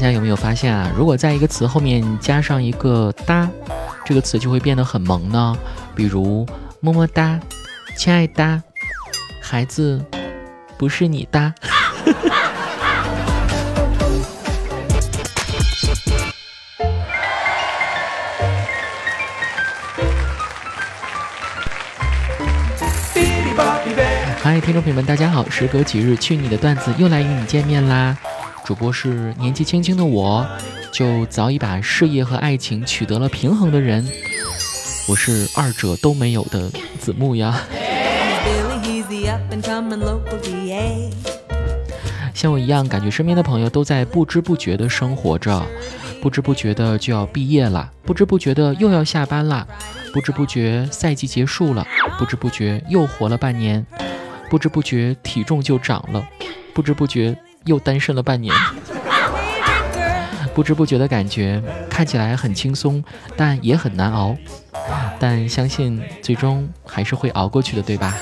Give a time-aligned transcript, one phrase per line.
[0.00, 0.90] 家有没有发现啊？
[0.96, 3.48] 如果在一个词后面加上一个哒，
[4.04, 5.54] 这个词就会变得很萌呢。
[5.94, 6.46] 比如
[6.80, 7.38] 么么哒，
[7.96, 8.62] 亲爱哒，
[9.42, 10.02] 孩子
[10.78, 11.52] 不是你哒。
[24.42, 25.46] 嗨，听众朋友们，大家好！
[25.50, 28.16] 时隔几日，去你的段子又来与你见面啦。
[28.70, 30.46] 主播是年纪轻轻的我，
[30.92, 34.08] 就早已把事业和爱情取得了平衡的人。
[35.08, 36.70] 我是二者都没有的
[37.00, 37.62] 子木呀。
[42.32, 45.66] 像我一样，感觉身边的朋友都在不知不觉的生活着，
[46.22, 49.66] 不知不觉的就要毕业了，不知不觉的又要下班了，
[50.14, 51.84] 不知不觉赛季结束了，
[52.20, 53.84] 不知不觉又活了半年。
[54.48, 56.24] 不知不觉体重就涨了，
[56.72, 57.36] 不知不觉
[57.70, 58.52] 又单身了半年，
[60.52, 63.02] 不知不觉的感觉看起来很轻松，
[63.36, 64.36] 但也很难熬，
[65.20, 68.12] 但相信最终还是会熬过去的，对吧？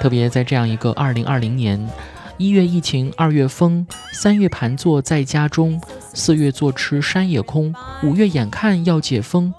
[0.00, 1.84] 特别在这样一个二零二零年，
[2.38, 5.80] 一月疫情，二月封，三月盘坐在家中，
[6.14, 9.52] 四月坐吃山也空，五月眼看要解封，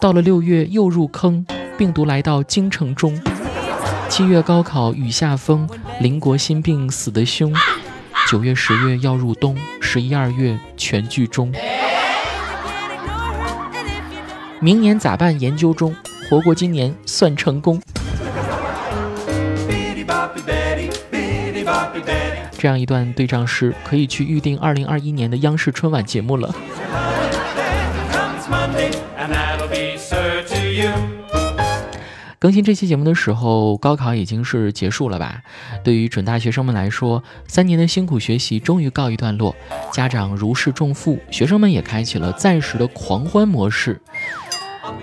[0.00, 1.46] 到了六月又入坑。
[1.78, 3.14] 病毒来到京城中，
[4.08, 5.68] 七月高考雨下风，
[6.00, 7.52] 邻国心病死得凶。
[8.28, 11.52] 九月十月要入冬，十一二月全剧终。
[14.60, 15.38] 明年咋办？
[15.38, 15.94] 研究中，
[16.28, 17.80] 活过今年算成功。
[22.58, 26.54] 这样一段对仗诗，可以去预定二零二一年的央视春晚节目了。
[32.46, 35.42] 更新这期节目的时候，高考已经是结束了吧？
[35.82, 39.56] 对于准大学生们来说，三年的辛苦学习终于告一段落，
[39.92, 44.00] 家长如释重负，学生们也开启了暂时的狂欢模式。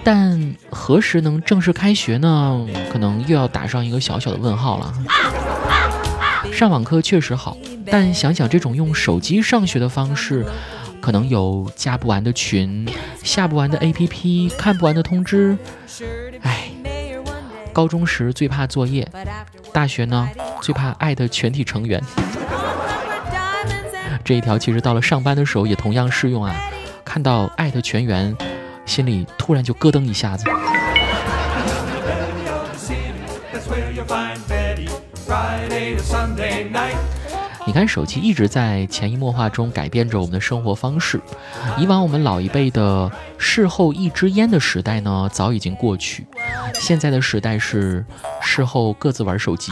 [0.05, 2.65] 但何时能正式开学呢？
[2.89, 4.93] 可能又要打上一个小小的问号了。
[6.53, 7.57] 上网课确实好，
[7.91, 10.45] 但想想这种用手机上学的方式，
[11.01, 12.87] 可能有加不完的群、
[13.21, 15.57] 下不完的 APP、看不完的通知，
[16.41, 16.62] 唉。
[17.73, 19.05] 高中时最怕作业，
[19.73, 20.29] 大学呢
[20.61, 22.01] 最怕艾特全体成员。
[24.23, 26.55] 这一条其实到了上班的时候也同样适用啊！
[27.03, 28.33] 看到艾特全员，
[28.85, 30.45] 心里突然就咯噔一下子。
[37.65, 41.19] 你看，手机一直在潜移默化中改变着我们的生活方式。
[41.77, 46.27] 以往我们老一辈的事后一支烟的时代呢，早已经过去。
[46.73, 48.05] 现在的时代是
[48.41, 49.71] 事后各自玩手机。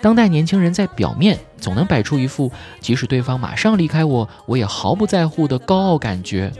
[0.00, 6.52] 当代年轻人在表面总能摆出一副即使对方马上离开我，我也毫不在乎的高傲感觉，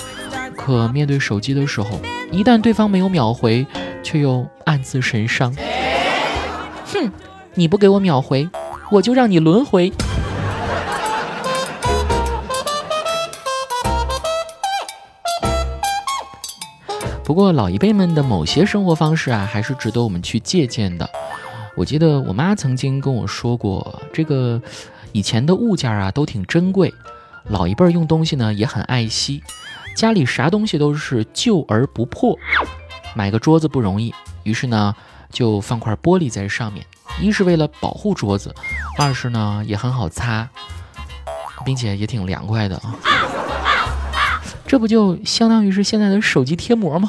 [0.56, 2.00] 可面对手机的时候，
[2.32, 3.64] 一旦对方没有秒回，
[4.02, 5.54] 却又暗自神伤。
[7.58, 8.46] 你不给我秒回，
[8.90, 9.90] 我就让你轮回。
[17.24, 21.08] 不过老一辈们的某些生活方式啊，还是值得我们去借鉴的。
[21.74, 24.60] 我记得我妈曾经跟我说过，这个
[25.12, 26.92] 以前的物件啊都挺珍贵，
[27.48, 29.42] 老一辈用东西呢也很爱惜，
[29.96, 32.38] 家里啥东西都是旧而不破。
[33.14, 34.94] 买个桌子不容易，于是呢
[35.32, 36.84] 就放块玻璃在上面。
[37.20, 38.54] 一是为了保护桌子，
[38.98, 40.48] 二是呢也很好擦，
[41.64, 42.94] 并且也挺凉快的啊。
[44.66, 47.08] 这不就相当于是现在的手机贴膜吗？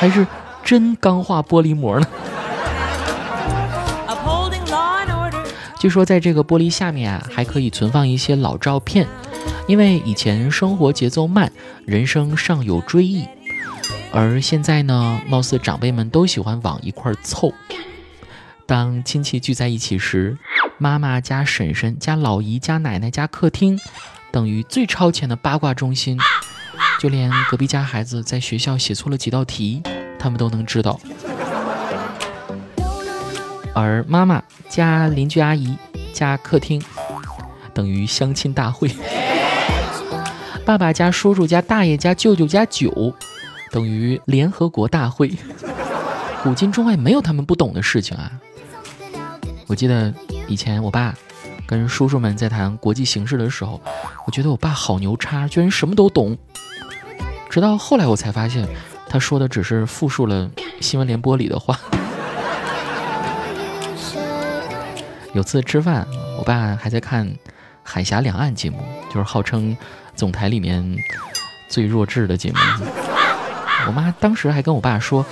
[0.00, 0.26] 还是
[0.64, 2.06] 真钢化玻璃膜呢？
[5.78, 9.06] 据说在这个玻璃下面啊，还可以存放一些老照片，
[9.66, 11.52] 因为以前生活节奏慢，
[11.84, 13.28] 人生尚有追忆，
[14.10, 17.52] 而现在呢，貌似长辈们都喜欢往一块凑。
[18.66, 20.38] 当亲戚聚在一起时，
[20.78, 23.78] 妈妈加婶婶加老姨加奶奶加客厅，
[24.32, 26.18] 等于最超前的八卦中心。
[26.98, 29.82] 就连隔壁家孩子在学校写错了几道题，
[30.18, 30.98] 他们都能知道。
[33.74, 35.76] 而妈妈加邻居阿姨
[36.14, 36.82] 加客厅，
[37.74, 38.90] 等于相亲大会。
[40.64, 43.12] 爸爸加叔叔加大爷加舅舅加酒，
[43.70, 45.30] 等于联合国大会。
[46.42, 48.32] 古今中外没有他们不懂的事情啊！
[49.66, 50.12] 我记得
[50.46, 51.14] 以前我爸
[51.66, 53.80] 跟叔叔们在谈国际形势的时候，
[54.26, 56.36] 我觉得我爸好牛叉，居然什么都懂。
[57.48, 58.68] 直到后来我才发现，
[59.08, 60.50] 他说的只是复述了
[60.80, 61.78] 新闻联播里的话。
[65.32, 66.06] 有次吃饭，
[66.38, 67.26] 我爸还在看
[67.82, 68.78] 《海峡两岸》节目，
[69.08, 69.76] 就是号称
[70.14, 70.96] 总台里面
[71.68, 72.58] 最弱智的节目。
[73.86, 75.24] 我妈当时还跟我爸说：“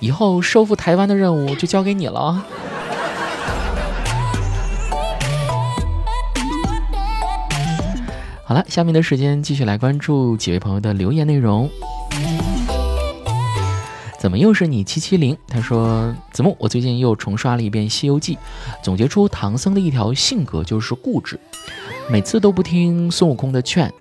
[0.00, 2.44] 以后收复台湾的任务就交给你了。”
[8.48, 11.68] 好了，下面的时间继续来关注几位朋友的留言内容。
[14.20, 15.36] 怎么又是你七七零？
[15.48, 18.36] 他说：“子木，我最近又重刷了一遍《西游记》，
[18.84, 21.40] 总结出唐僧的一条性格就是固执，
[22.08, 23.92] 每次都不听孙悟空的劝，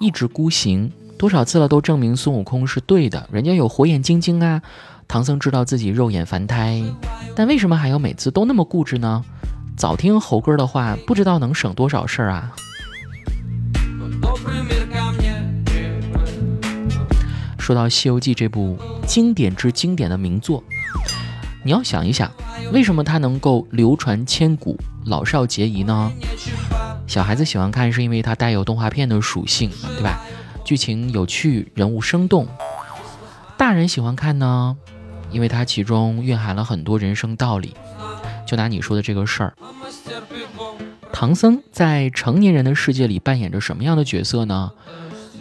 [0.00, 0.90] 一直孤行。
[1.16, 4.60] 多少次了，都证明孙悟空是对的，人家有火眼金睛啊。
[5.06, 6.82] 唐僧知道自己肉眼凡胎，
[7.36, 9.24] 但为什么还要每次都那么固执呢？
[9.76, 12.52] 早听猴哥的话，不知道能省多少事儿啊。”
[17.72, 20.62] 说到《西游记》这部经典之经典的名作，
[21.64, 22.30] 你要想一想，
[22.70, 24.76] 为什么它能够流传千古、
[25.06, 26.12] 老少皆宜呢？
[27.06, 30.20] 小孩子喜欢看，是因为它带有动画片的属性，对吧？
[30.66, 32.46] 剧情有趣，人物生动。
[33.56, 34.76] 大人喜欢看呢，
[35.30, 37.74] 因为它其中蕴含了很多人生道理。
[38.46, 39.54] 就拿你说的这个事儿，
[41.10, 44.72] 唐僧在成年人的世界里扮演着什么样的角色呢？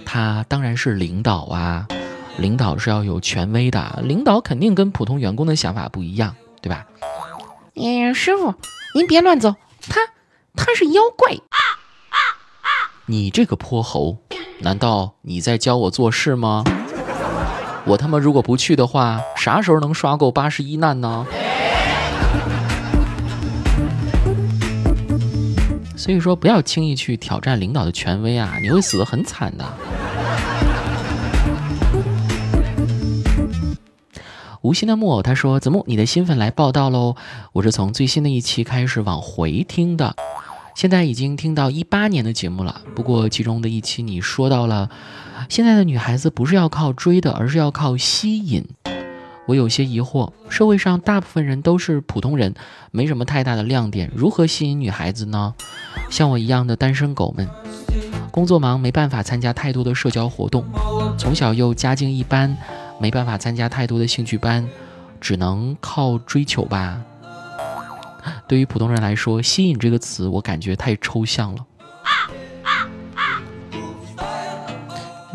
[0.06, 1.86] 他当然是领导啊。
[2.38, 6.86] 领导是要有权威的，领导肯定跟普通员工的想法不一样，对吧？
[7.76, 8.54] 嗯，师傅，
[8.96, 9.56] 您别乱走，
[9.90, 10.02] 他
[10.56, 11.32] 他是妖怪。
[11.32, 11.60] 啊
[12.10, 12.18] 啊
[12.62, 12.70] 啊
[13.06, 14.18] 你这个泼猴，
[14.60, 16.64] 难道你在教我做事吗？
[17.86, 21.26] 我他妈如果不去的话，啥时候能刷够八十一难呢？
[25.96, 29.64] 所以说，不要轻易去挑战领导的权威啊，你会死得很惨的。
[34.72, 37.18] 无心的木偶他说：“子木，你的新粉来报道喽！
[37.52, 40.16] 我是从最新的一期开始往回听的，
[40.76, 42.80] 现在已经听到一八年的节目了。
[42.96, 44.90] 不过其中的一期你说到了，
[45.50, 48.64] 现在的女孩子不是要靠追的，而是要靠吸引。
[49.46, 52.54] 我有些疑惑，社会上大部分人都是普通人，
[52.92, 55.54] 没什么太大的亮点，如何吸引女孩子呢？
[56.10, 57.46] 像我一样的单身狗们，
[58.32, 60.64] 工作忙没办法参加太多的社交活动，
[61.18, 62.58] 从小又家境一般。”
[63.02, 64.70] 没办法参加太多的兴趣班，
[65.20, 67.02] 只能靠追求吧。
[68.48, 71.66] 对于普通人来说，“吸引”这个词，我感觉太抽象了。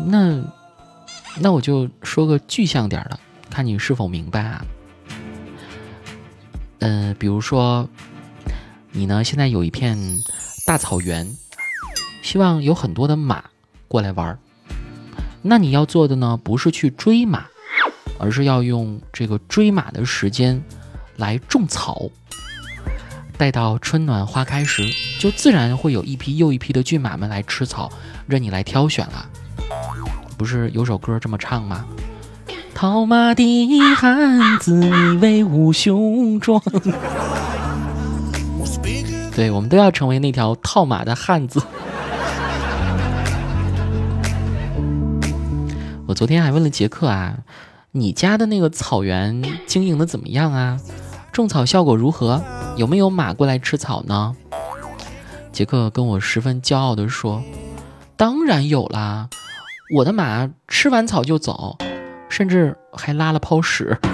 [0.05, 0.41] 那，
[1.41, 3.19] 那我就说个具象点的，
[3.49, 4.65] 看你是否明白啊。
[6.79, 7.89] 嗯，比如说，
[8.91, 9.97] 你呢现在有一片
[10.65, 11.35] 大草原，
[12.21, 13.43] 希望有很多的马
[13.89, 14.39] 过来玩儿，
[15.41, 17.47] 那你要做的呢，不是去追马。
[18.19, 20.61] 而是要用这个追马的时间
[21.17, 22.09] 来种草，
[23.37, 24.83] 待到春暖花开时，
[25.19, 27.91] 就自然会有一批又一批的骏马们来吃草，
[28.25, 29.29] 任你来挑选了。
[30.37, 31.85] 不是有首歌这么唱吗？
[32.73, 36.61] 套马的汉子，你威武雄壮。
[39.35, 41.61] 对，我们都要成为那条套马的汉子。
[46.05, 47.35] 我昨天还问了杰克啊。
[47.97, 50.79] 你家的那个草原经营的怎么样啊？
[51.31, 52.43] 种草效果如何？
[52.75, 54.35] 有没有马过来吃草呢？
[55.51, 57.41] 杰克跟我十分骄傲地说
[58.15, 59.29] ：“当然有啦，
[59.95, 61.75] 我的马吃完草就走，
[62.29, 63.97] 甚至还拉了泡屎。”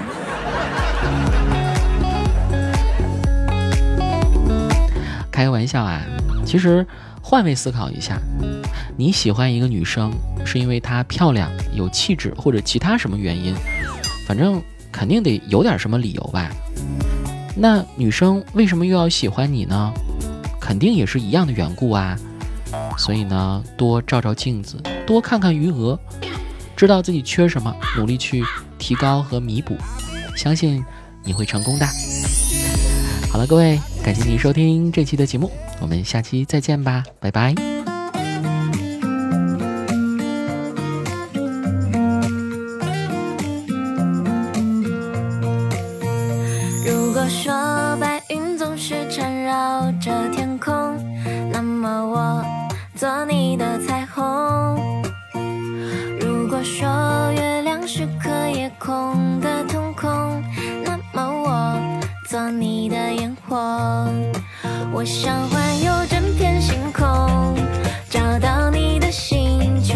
[5.30, 6.00] 开个玩笑啊，
[6.46, 6.86] 其实
[7.20, 8.18] 换位思考一下，
[8.96, 10.10] 你喜欢一个女生。
[10.46, 13.54] 是因为她漂亮、有气质，或者其他什么原因，
[14.26, 16.50] 反正肯定得有点什么理由吧。
[17.56, 19.92] 那女生为什么又要喜欢你呢？
[20.60, 22.18] 肯定也是一样的缘故啊。
[22.98, 24.76] 所以呢，多照照镜子，
[25.06, 25.98] 多看看余额，
[26.76, 28.42] 知道自己缺什么，努力去
[28.78, 29.76] 提高和弥补，
[30.36, 30.84] 相信
[31.22, 31.86] 你会成功的。
[33.30, 35.50] 好了，各位，感谢您收听这期的节目，
[35.80, 37.73] 我们下期再见吧，拜拜。
[63.12, 63.56] 烟火
[64.92, 67.56] 我想环游整片星空，
[68.10, 69.94] 找到你的星球，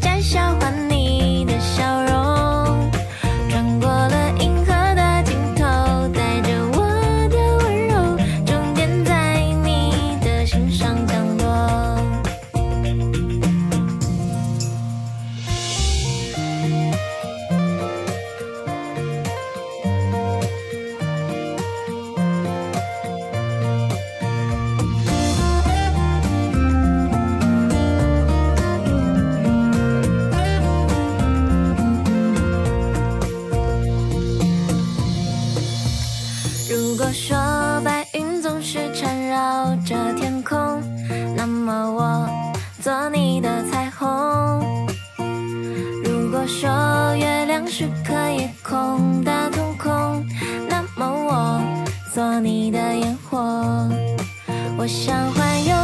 [0.00, 0.52] 摘下
[37.30, 37.38] 说
[37.84, 40.82] 白云总是缠绕着天空
[41.36, 42.28] 那么我
[42.82, 44.08] 做你的彩虹。
[46.02, 46.68] 如果说
[47.14, 50.26] 月亮是颗夜空的瞳孔
[50.68, 51.62] 那么我
[52.12, 53.38] 做你的烟火。
[54.76, 55.79] 我想环游